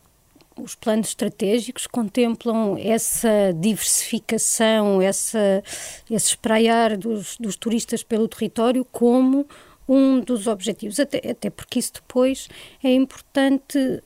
[0.58, 5.64] os planos estratégicos contemplam essa diversificação, essa,
[6.10, 9.48] esse espraiar dos, dos turistas pelo território como
[9.88, 12.48] um dos objetivos, até, até porque isso depois
[12.84, 14.02] é importante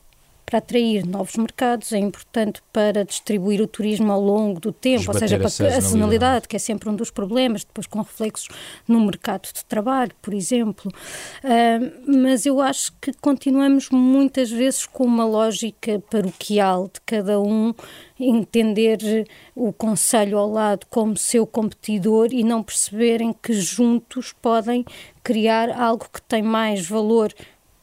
[0.46, 5.18] para atrair novos mercados, é importante para distribuir o turismo ao longo do tempo, ou
[5.18, 8.48] seja, para a sazonalidade, que é sempre um dos problemas, depois com reflexos
[8.88, 10.92] no mercado de trabalho, por exemplo.
[11.44, 17.74] Uh, mas eu acho que continuamos muitas vezes com uma lógica paroquial de cada um
[18.20, 24.86] entender o Conselho ao lado como seu competidor e não perceberem que juntos podem
[25.24, 27.34] criar algo que tem mais valor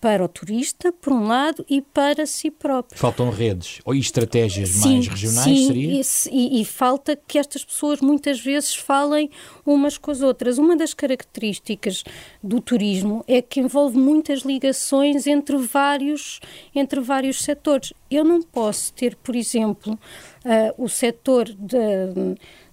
[0.03, 2.99] para o turista, por um lado, e para si próprio.
[2.99, 6.03] Faltam redes ou estratégias sim, mais regionais, sim, seria?
[6.33, 9.31] E, e, falta que estas pessoas muitas vezes falem
[9.65, 10.59] umas com as outras.
[10.59, 12.03] Uma das características
[12.43, 16.41] do turismo é que envolve muitas ligações entre vários,
[16.75, 17.93] entre vários setores.
[18.11, 21.49] Eu não posso ter, por exemplo, uh, o setor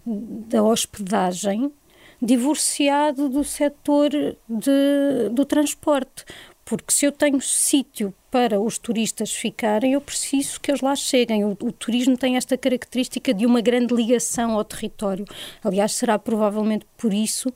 [0.03, 1.71] da hospedagem
[2.19, 6.25] divorciado do setor de, do transporte
[6.69, 11.43] porque se eu tenho sítio para os turistas ficarem, eu preciso que eles lá cheguem.
[11.43, 15.25] O, o, turismo tem esta característica de uma grande ligação ao território.
[15.63, 17.51] Aliás, será provavelmente por isso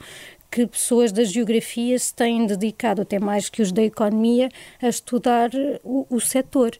[0.49, 4.49] que pessoas da geografia se têm dedicado, até mais que os da economia,
[4.81, 5.51] a estudar
[5.83, 6.75] o, o setor.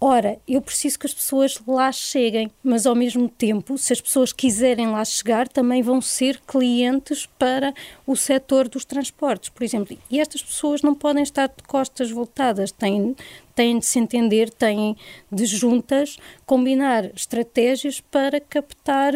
[0.00, 4.32] Ora, eu preciso que as pessoas lá cheguem, mas ao mesmo tempo, se as pessoas
[4.32, 7.74] quiserem lá chegar, também vão ser clientes para
[8.06, 9.98] o setor dos transportes, por exemplo.
[10.08, 13.16] E estas pessoas não podem estar de costas voltadas, têm,
[13.56, 14.96] têm de se entender, têm
[15.32, 19.14] de juntas combinar estratégias para captar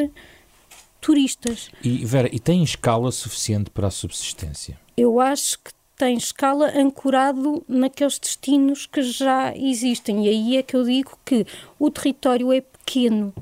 [1.01, 1.71] turistas.
[1.83, 4.81] E Vera, e tem escala suficiente para a subsistência?
[4.97, 5.71] Eu acho que
[6.03, 10.27] tem escala ancorado naqueles destinos que já existem.
[10.27, 11.47] E aí é que eu digo que
[11.79, 13.33] o território é pequeno.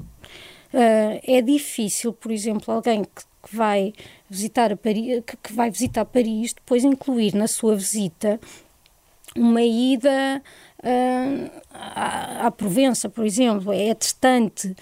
[0.74, 3.94] Uh, é difícil, por exemplo, alguém que, que vai
[4.28, 8.38] visitar Paris, que, que, vai visitar Paris, depois incluir na sua visita
[9.34, 10.42] uma ida
[10.80, 14.76] uh, à, à Provença, por exemplo, é distante.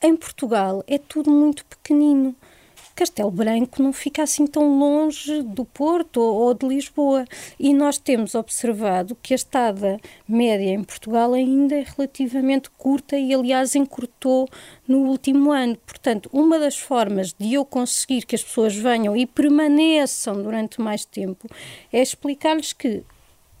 [0.00, 2.36] Em Portugal é tudo muito pequenino.
[2.96, 7.26] Castelo Branco não fica assim tão longe do Porto ou, de Lisboa.
[7.60, 13.34] E nós temos observado que a estada média em Portugal ainda é relativamente curta e,
[13.34, 14.48] aliás, encurtou
[14.88, 15.76] no último ano.
[15.84, 21.04] Portanto, uma das formas de eu conseguir que as pessoas venham e permaneçam durante mais
[21.04, 21.46] tempo
[21.92, 23.04] é explicar-lhes que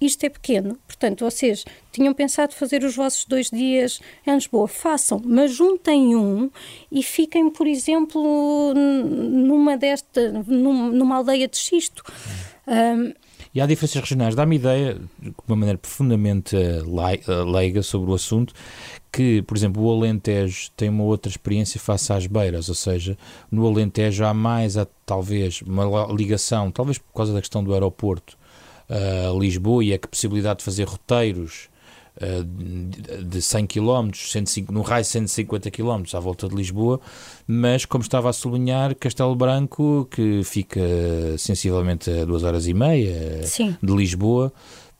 [0.00, 5.20] isto é pequeno, portanto, vocês tinham pensado fazer os vossos dois dias em Lisboa, façam,
[5.24, 6.50] mas juntem um
[6.92, 12.02] e fiquem, por exemplo, numa desta, numa aldeia de xisto.
[12.66, 13.12] Um,
[13.56, 14.34] e há diferenças regionais.
[14.34, 18.52] Dá-me ideia, de uma maneira profundamente eh, eh, leiga sobre o assunto,
[19.10, 23.16] que, por exemplo, o Alentejo tem uma outra experiência face às beiras, ou seja,
[23.50, 28.36] no Alentejo há mais, há, talvez, uma ligação, talvez por causa da questão do aeroporto,
[28.88, 31.68] uh, Lisboa e a possibilidade de fazer roteiros
[32.16, 32.44] uh,
[33.24, 37.00] de 100 km, 105, no raio de 150 km à volta de Lisboa,
[37.46, 40.80] mas como estava a sublinhar, Castelo Branco, que fica
[41.38, 43.76] sensivelmente a duas horas e meia Sim.
[43.82, 44.52] de Lisboa,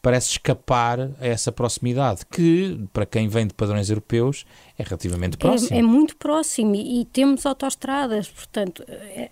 [0.07, 4.47] parece escapar a essa proximidade, que, para quem vem de padrões europeus,
[4.79, 5.75] é relativamente próximo.
[5.75, 9.31] É, é muito próximo e, e, temos autoestradas, portanto, é,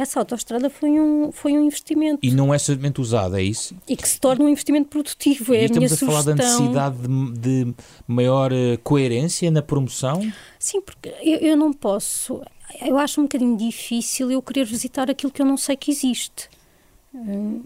[0.00, 2.20] essa autoestrada foi um, foi um investimento.
[2.22, 3.76] E não é somente usada, é isso?
[3.86, 6.08] E que se torna um investimento produtivo, é e a estamos a sugestão.
[6.08, 7.74] falar da necessidade de, de
[8.06, 10.20] maior eh, coerência na promoção?
[10.58, 12.40] Sim, porque eu, eu não posso,
[12.80, 16.48] eu acho um bocadinho difícil eu querer visitar aquilo que eu não sei que existe.
[17.14, 17.62] Hum,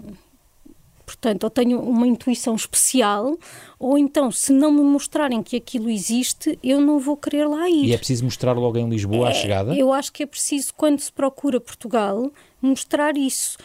[1.05, 3.37] portanto, ou tenho uma intuição especial,
[3.79, 7.87] ou então, se não me mostrarem que aquilo existe, eu não vou querer lá ir.
[7.87, 9.75] E é preciso mostrar logo em Lisboa é, à chegada?
[9.75, 13.59] Eu acho que é preciso, quando se procura Portugal, mostrar isso.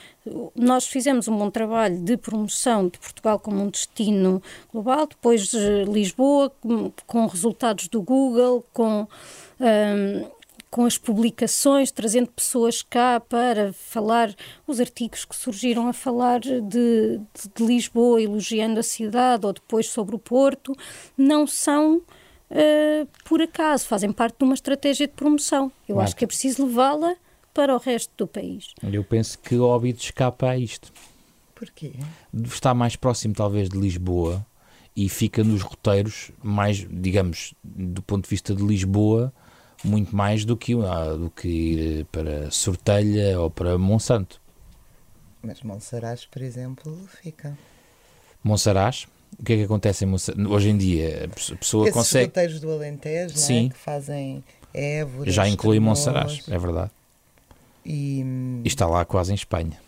[0.55, 5.51] Nós fizemos um bom trabalho de promoção de Portugal como um destino global, depois
[5.87, 6.51] Lisboa,
[7.07, 9.07] com resultados do Google, com.
[9.59, 10.38] Um,
[10.69, 14.33] com as publicações, trazendo pessoas cá para falar,
[14.67, 17.19] os artigos que surgiram a falar de, de,
[17.55, 20.75] de Lisboa, elogiando a cidade, ou depois sobre o Porto,
[21.17, 25.71] não são uh, por acaso, fazem parte de uma estratégia de promoção.
[25.87, 26.07] Eu claro.
[26.07, 27.15] acho que é preciso levá-la
[27.53, 28.73] para o resto do país.
[28.83, 30.93] Eu penso que Óbidos escapa a isto.
[31.55, 31.93] Porquê?
[32.45, 34.45] Está mais próximo, talvez, de Lisboa
[34.95, 39.33] e fica nos roteiros mais, digamos, do ponto de vista de Lisboa,
[39.83, 44.41] muito mais do que, ah, do que ir para Sortelha ou para Monsanto.
[45.41, 47.57] Mas Monsaraz, por exemplo, fica.
[48.43, 49.07] Monsaraz?
[49.39, 50.45] O que é que acontece em Monsaraz?
[50.45, 52.25] Hoje em dia a pessoa Esses consegue.
[52.25, 53.67] roteiros do Alentejo Sim.
[53.67, 53.69] É?
[53.69, 55.31] que fazem Évora.
[55.31, 56.91] Já inclui Monsaraz, é verdade.
[57.85, 58.21] E...
[58.63, 59.79] e está lá quase em Espanha.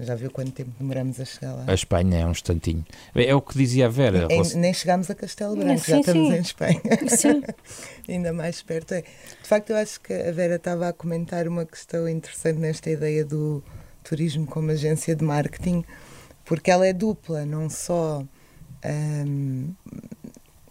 [0.00, 1.64] Já viu quanto tempo demoramos a chegar lá?
[1.66, 2.84] A Espanha é um instantinho.
[3.14, 4.26] É o que dizia a Vera.
[4.26, 6.34] Nem, nem chegámos a Castelo Branco, sim, já estamos sim.
[6.34, 6.80] em Espanha.
[7.08, 7.42] Sim.
[8.08, 8.92] Ainda mais perto.
[8.92, 9.02] É.
[9.02, 13.24] De facto, eu acho que a Vera estava a comentar uma questão interessante nesta ideia
[13.24, 13.62] do
[14.02, 15.84] turismo como agência de marketing,
[16.44, 18.24] porque ela é dupla, não só
[18.84, 19.74] um,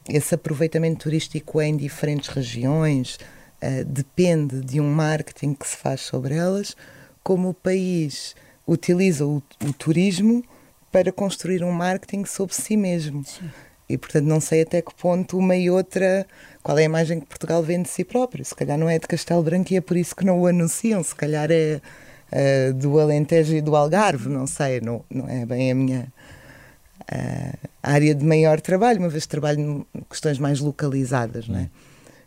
[0.08, 3.18] esse aproveitamento turístico em diferentes regiões,
[3.62, 6.76] uh, depende de um marketing que se faz sobre elas,
[7.24, 8.36] como o país
[8.68, 10.44] utiliza o, o turismo
[10.92, 13.24] para construir um marketing sobre si mesmo.
[13.26, 13.50] Sim.
[13.88, 16.26] E, portanto, não sei até que ponto uma e outra,
[16.64, 18.44] qual é a imagem que Portugal vende de si próprio.
[18.44, 21.04] Se calhar não é de Castelo Branco e é por isso que não o anunciam.
[21.04, 21.80] Se calhar é
[22.32, 26.14] uh, do Alentejo e do Algarve, não sei, não, não é bem a minha
[27.02, 31.70] uh, área de maior trabalho, uma vez trabalho em questões mais localizadas, não é?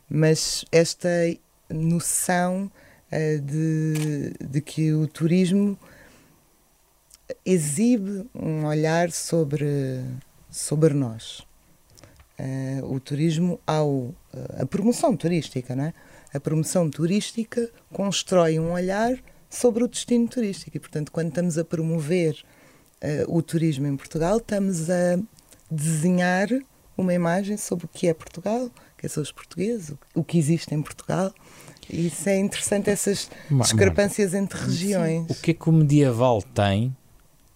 [0.09, 1.09] Mas esta
[1.69, 2.71] noção
[3.11, 5.77] uh, de, de que o turismo
[7.45, 10.05] exibe um olhar sobre,
[10.51, 11.47] sobre nós.
[12.39, 14.15] Uh, o turismo ao uh,
[14.61, 15.95] a promoção turística, não é?
[16.33, 19.19] A promoção turística constrói um olhar
[19.51, 22.37] sobre o destino turístico e, portanto, quando estamos a promover
[23.03, 25.19] uh, o turismo em Portugal, estamos a
[25.71, 26.49] desenhar
[26.97, 30.83] uma imagem sobre o que é Portugal, quem são os portugueses, o que existe em
[30.83, 31.33] Portugal.
[31.91, 35.31] E isso é interessante, essas discrepâncias entre regiões.
[35.31, 36.95] O que é que o medieval tem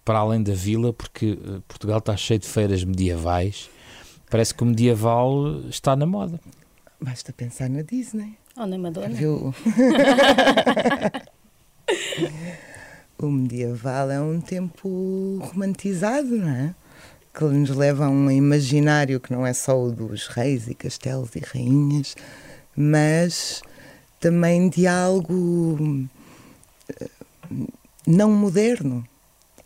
[0.03, 3.69] para além da vila, porque eh, Portugal está cheio de feiras medievais.
[4.29, 6.39] Parece que o medieval está na moda.
[6.99, 8.37] Basta pensar na Disney.
[8.57, 9.09] Ou na Madonna.
[9.09, 9.53] Viu?
[13.17, 16.75] o medieval é um tempo romantizado, não é?
[17.33, 21.35] Que nos leva a um imaginário que não é só o dos reis e castelos
[21.35, 22.15] e rainhas,
[22.75, 23.61] mas
[24.19, 26.07] também de algo
[27.01, 27.09] eh,
[28.05, 29.07] não moderno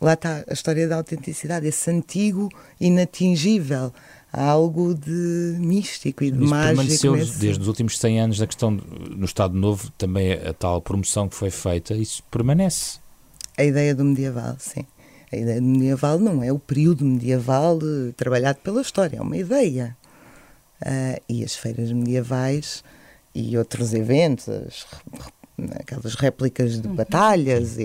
[0.00, 2.48] lá está a história da autenticidade, esse antigo
[2.80, 3.92] inatingível.
[4.32, 6.76] Há algo de místico e de Isso mágico.
[6.76, 7.38] permaneceu nesse...
[7.38, 11.34] desde os últimos 100 anos da questão no Estado Novo, também a tal promoção que
[11.34, 12.98] foi feita, isso permanece.
[13.56, 14.84] A ideia do medieval, sim.
[15.32, 19.36] A ideia do medieval não é o período medieval eh, trabalhado pela história, é uma
[19.36, 19.96] ideia.
[20.80, 22.84] Uh, e as feiras medievais
[23.34, 24.86] e outros eventos, as,
[25.80, 26.94] aquelas réplicas de uhum.
[26.94, 27.76] batalhas,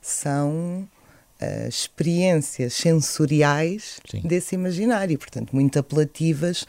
[0.00, 0.86] são
[1.40, 4.20] uh, experiências sensoriais Sim.
[4.22, 6.66] desse imaginário, portanto, muito apelativas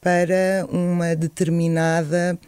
[0.00, 2.38] para uma determinada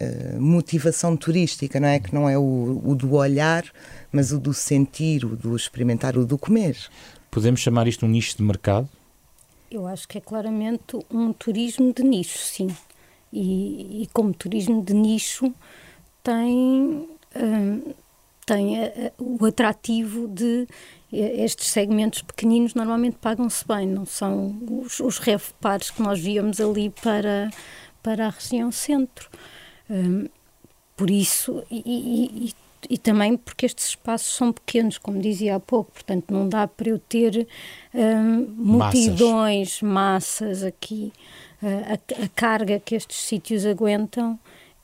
[0.00, 1.98] uh, motivação turística, não é?
[1.98, 3.64] Que não é o, o, do olhar,
[4.12, 6.76] mas o do sentir, o do experimentar, o do comer.
[7.30, 8.88] Podemos chamar isto um nicho de mercado?
[9.70, 12.68] Eu acho que é claramente um turismo de nicho, sim.
[13.32, 15.52] E, e como turismo de nicho
[16.22, 17.08] tem.
[17.34, 17.94] Uh,
[18.46, 18.76] tem
[19.18, 20.68] o atrativo de
[21.20, 26.90] estes segmentos pequeninos normalmente pagam-se bem, não são os, os reparos que nós víamos ali
[26.90, 27.50] para,
[28.02, 29.28] para a região centro.
[29.88, 30.26] Um,
[30.96, 31.82] por isso, e,
[32.48, 32.54] e,
[32.88, 36.88] e, também porque estes espaços são pequenos, como dizia há pouco, portanto não dá para
[36.88, 37.46] eu ter
[37.92, 41.12] um, multidões, massas, massas aqui.
[41.62, 44.38] Uh, a, a, carga que estes sítios aguentam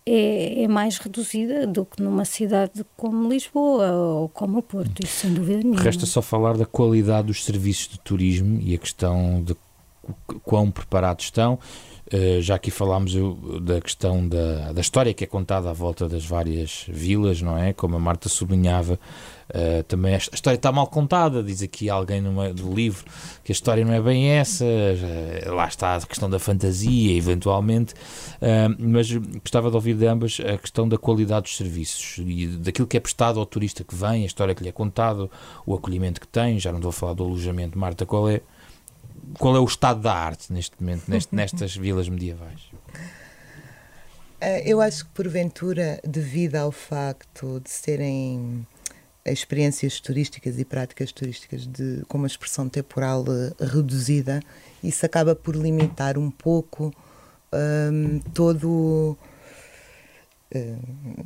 [0.06, 5.20] é, é, mais reduzida do que numa cidade como Lisboa ou como o Porto, isso
[5.20, 5.82] sem dúvida nenhuma.
[5.82, 9.54] Resta só falar da qualidade dos serviços de turismo e a questão de
[10.42, 11.58] quão preparados estão.
[12.12, 13.14] Uh, já aqui falámos
[13.62, 17.72] da questão da, da história que é contada à volta das várias vilas, não é?
[17.72, 18.98] Como a Marta sublinhava,
[19.50, 21.42] uh, também a história está mal contada.
[21.42, 23.04] Diz aqui alguém no do livro
[23.44, 24.64] que a história não é bem essa.
[24.64, 27.94] Uh, lá está a questão da fantasia, eventualmente.
[28.78, 32.96] mas gostava de ouvir de ambas a questão da qualidade dos serviços e daquilo que
[32.96, 35.28] é prestado ao turista que vem, a história que lhe é contada,
[35.66, 36.58] o acolhimento que tem.
[36.58, 37.78] Já não estou a falar do alojamento.
[37.78, 38.40] Marta, qual é?
[39.38, 42.60] qual é o estado da arte neste momento, neste, nestas vilas medievais?
[44.40, 48.66] Eh, eu acho que, porventura, devido ao facto de serem
[49.24, 54.40] experiências turísticas e práticas turísticas de, com uma expressão temporal uh, reduzida,
[54.82, 56.92] isso acaba por limitar um pouco
[57.52, 59.16] um, todo.
[60.54, 60.78] Uh,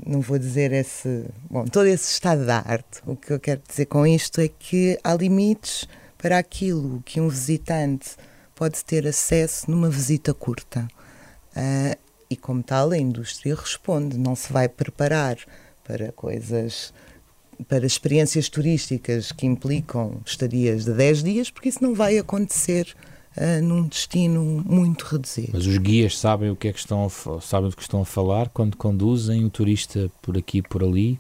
[0.07, 1.27] não vou dizer esse.
[1.49, 3.01] Bom, todo esse estado da arte.
[3.07, 5.89] O que eu quero dizer com isto é que há limites
[6.19, 8.17] para aquilo que um visitante
[8.55, 10.89] pode ter acesso numa visita curta.
[11.57, 11.97] Uh,
[12.29, 15.37] e, como tal, a indústria responde, não se vai preparar
[15.85, 16.93] para coisas,
[17.69, 22.95] para experiências turísticas que implicam estadias de 10 dias, porque isso não vai acontecer
[23.37, 25.51] uh, num destino muito reduzido.
[25.53, 28.05] Mas os guias sabem o que é que estão a, sabem do que estão a
[28.05, 31.19] falar quando conduzem o turista por aqui e por ali?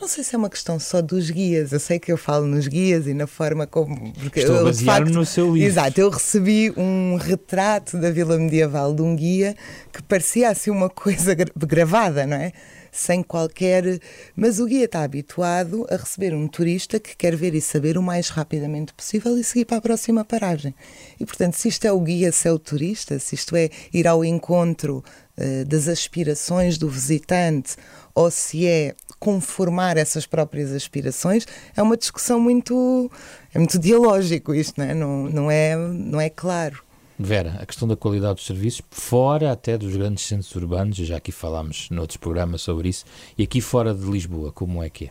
[0.00, 1.72] Não sei se é uma questão só dos guias.
[1.72, 4.12] Eu sei que eu falo nos guias e na forma como.
[4.12, 5.68] Porque Estou a basear-me no seu livro.
[5.68, 9.56] Exato, eu recebi um retrato da Vila Medieval de um guia
[9.92, 12.52] que parecia assim uma coisa gravada, não é?
[12.98, 14.00] Sem qualquer.
[14.34, 18.02] Mas o guia está habituado a receber um turista que quer ver e saber o
[18.02, 20.74] mais rapidamente possível e seguir para a próxima paragem.
[21.20, 24.08] E portanto, se isto é o guia, se é o turista, se isto é ir
[24.08, 25.04] ao encontro
[25.38, 27.76] uh, das aspirações do visitante
[28.12, 31.46] ou se é conformar essas próprias aspirações,
[31.76, 33.08] é uma discussão muito
[33.54, 34.94] é muito dialógico isto, não é?
[34.94, 36.87] Não, não é, não é claro.
[37.18, 41.32] Vera, a questão da qualidade dos serviços, fora até dos grandes centros urbanos, já aqui
[41.32, 43.04] falámos noutros programas sobre isso,
[43.36, 45.10] e aqui fora de Lisboa, como é que é?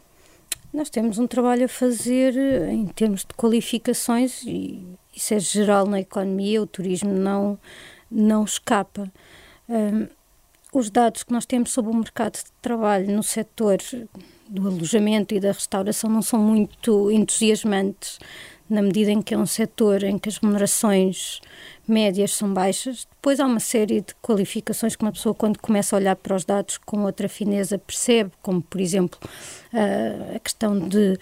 [0.73, 5.85] Nós temos um trabalho a fazer eh, em termos de qualificações, e isso é geral
[5.85, 7.59] na economia, o turismo não,
[8.09, 9.11] não escapa.
[9.67, 10.07] Um,
[10.71, 13.79] os dados que nós temos sobre o mercado de trabalho no setor
[14.47, 18.19] do alojamento e da restauração não são muito entusiasmantes,
[18.69, 21.39] na medida em que é um setor em que as remunerações
[21.87, 23.07] médias são baixas.
[23.15, 26.43] Depois há uma série de qualificações que uma pessoa, quando começa a olhar para os
[26.43, 29.17] dados com outra fineza, percebe, como, por exemplo,
[30.35, 31.17] a questão de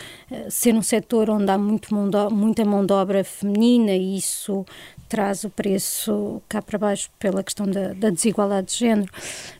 [0.50, 4.66] ser um setor onde há muito mão de, muita mão de obra feminina e isso
[5.08, 9.12] traz o preço cá para baixo pela questão da, da desigualdade de género.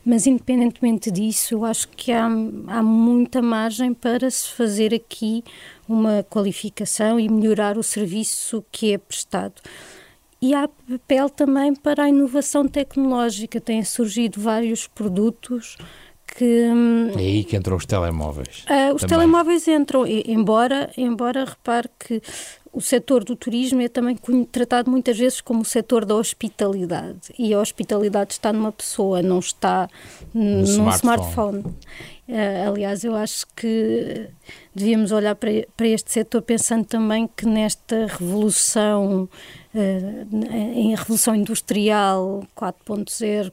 [0.04, 5.44] Mas, independentemente disso, eu acho que há, há muita margem para se fazer aqui
[5.88, 9.54] uma qualificação e melhorar o serviço que é prestado.
[10.40, 13.60] E há papel também para a inovação tecnológica.
[13.60, 15.76] Têm surgido vários produtos
[16.26, 16.44] que.
[16.44, 18.64] Hum, é aí que entram os telemóveis.
[18.68, 19.18] Uh, os também.
[19.18, 22.20] telemóveis entram, embora, embora repare que
[22.72, 24.18] o setor do turismo é também
[24.52, 27.32] tratado muitas vezes como o setor da hospitalidade.
[27.38, 29.88] E a hospitalidade está numa pessoa, não está
[30.34, 30.96] no num smartphone.
[30.96, 31.64] smartphone.
[32.28, 34.28] Uh, aliás, eu acho que
[34.74, 39.28] devíamos olhar para, para este setor pensando também que nesta revolução
[39.72, 43.52] uh, em revolução industrial 4.0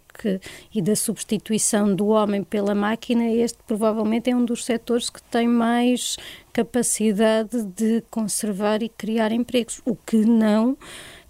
[0.74, 5.48] e da substituição do homem pela máquina, este provavelmente é um dos setores que tem
[5.48, 6.18] mais
[6.52, 10.76] capacidade de conservar e criar empregos, o que não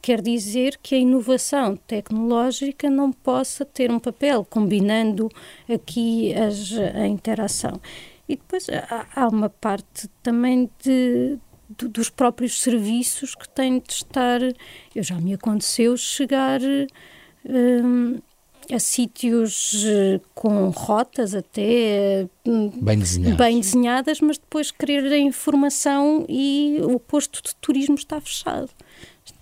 [0.03, 5.29] quer dizer que a inovação tecnológica não possa ter um papel, combinando
[5.73, 7.79] aqui as, a interação.
[8.27, 8.67] E depois
[9.15, 11.39] há uma parte também de,
[11.69, 14.41] de, dos próprios serviços que têm de estar.
[14.93, 16.59] Eu já me aconteceu chegar.
[17.45, 18.19] Hum,
[18.71, 23.37] a sítios eh, com rotas até hum, bem desenhadas.
[23.37, 28.69] bem desenhadas, mas depois querer a informação e o posto de turismo está fechado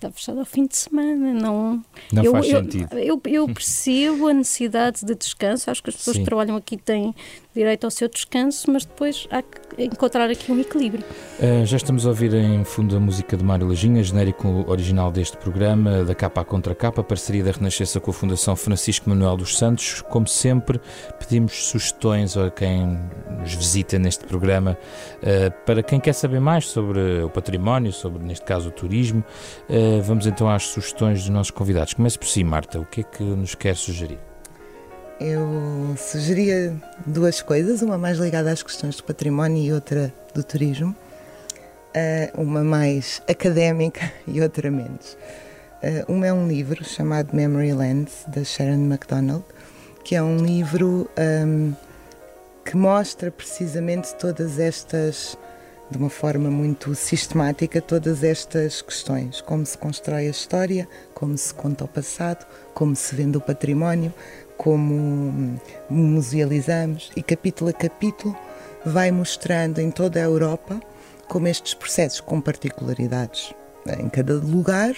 [0.01, 1.33] está fechado ao fim de semana.
[1.33, 2.97] Não, não eu, faz eu, sentido.
[2.97, 6.23] Eu, eu, percebo a necessidade de descanso, acho que as pessoas Sim.
[6.23, 7.13] que trabalham aqui têm
[7.53, 11.03] direito ao seu descanso, mas depois há que encontrar aqui um equilíbrio.
[11.39, 15.37] Uh, já estamos a ouvir em fundo a música de Mário Lajinha, genérico original deste
[15.37, 19.57] programa, da capa à contra capa, parceria da Renascença com a Fundação Francisco Manuel dos
[19.57, 20.01] Santos.
[20.03, 20.79] Como sempre,
[21.19, 22.99] pedimos sugestões a quem
[23.39, 24.77] nos visita neste programa,
[25.17, 29.23] uh, para quem quer saber mais sobre o património, sobre, neste caso, o turismo.
[29.69, 31.93] Uh, vamos então às sugestões dos nossos convidados.
[31.93, 32.79] Comece por si, Marta.
[32.79, 34.30] O que é que nos quer sugerir?
[35.21, 40.95] Eu sugeria duas coisas, uma mais ligada às questões do património e outra do turismo,
[41.95, 45.15] uh, uma mais académica e outra menos.
[45.83, 49.43] Uh, uma é um livro chamado Memory Land, da Sharon MacDonald,
[50.03, 51.07] que é um livro
[51.45, 51.73] um,
[52.65, 55.37] que mostra precisamente todas estas,
[55.91, 61.53] de uma forma muito sistemática, todas estas questões: como se constrói a história, como se
[61.53, 62.43] conta o passado,
[62.73, 64.11] como se vende o património,
[64.61, 65.59] como
[65.89, 68.37] musealizamos e capítulo a capítulo
[68.85, 70.79] vai mostrando em toda a Europa
[71.27, 73.55] como estes processos com particularidades
[73.99, 74.93] em cada lugar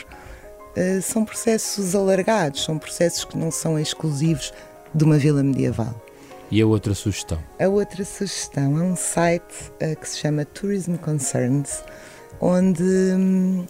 [0.75, 4.53] eh, são processos alargados, são processos que não são exclusivos
[4.93, 5.95] de uma vila medieval.
[6.51, 7.39] E a outra sugestão?
[7.57, 11.85] A outra sugestão é um site uh, que se chama Tourism Concerns,
[12.41, 13.65] onde um,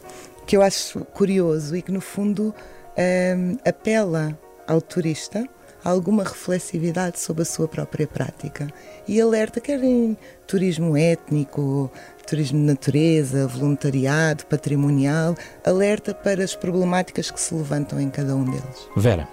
[0.47, 2.51] que eu acho curioso e que no fundo
[2.97, 4.35] um, apela
[4.67, 5.47] ao turista
[5.83, 8.67] alguma reflexividade sobre a sua própria prática
[9.07, 10.17] e alerta, quer em
[10.47, 11.91] turismo étnico,
[12.25, 18.43] turismo de natureza, voluntariado, patrimonial, alerta para as problemáticas que se levantam em cada um
[18.43, 18.87] deles.
[18.95, 19.27] Vera.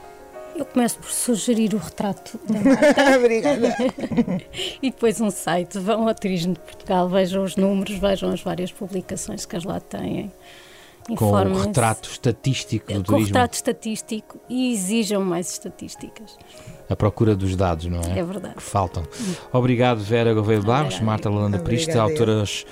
[0.57, 3.17] Eu começo por sugerir o retrato da Marta.
[3.17, 3.75] Obrigada.
[4.83, 5.79] e depois um site.
[5.79, 9.81] Vão ao Turismo de Portugal, vejam os números, vejam as várias publicações que as lá
[9.81, 10.31] têm
[11.17, 13.27] com o retrato estatístico do com turismo.
[13.27, 16.37] Com retrato estatístico e exijam mais estatísticas.
[16.91, 18.19] A procura dos dados, não é?
[18.19, 18.57] É verdade.
[18.57, 19.05] Que faltam.
[19.53, 22.67] Obrigado, Vera Gouveia de Barros, Marta Lalanda Prista, autoras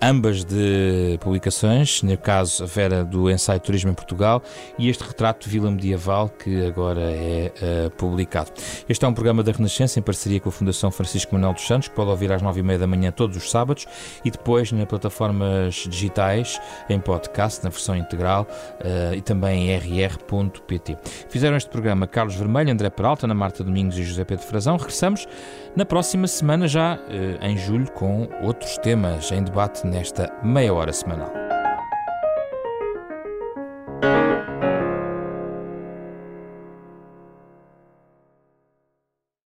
[0.00, 4.42] ambas de publicações, no caso a Vera do Ensaio Turismo em Portugal
[4.78, 7.52] e este retrato de Vila Medieval que agora é
[7.86, 8.50] uh, publicado.
[8.88, 11.88] Este é um programa da Renascença em parceria com a Fundação Francisco Manuel dos Santos,
[11.88, 13.86] que pode ouvir às nove e meia da manhã todos os sábados
[14.24, 16.58] e depois nas plataformas digitais,
[16.88, 16.98] em
[17.64, 18.46] na versão integral
[18.80, 20.96] uh, e também em rr.pt.
[21.28, 24.76] Fizeram este programa Carlos Vermelho, André Peralta, Ana Marta Domingos e José Pedro Frazão.
[24.76, 25.26] Regressamos
[25.76, 30.92] na próxima semana, já uh, em julho, com outros temas em debate nesta meia hora
[30.92, 31.51] semanal.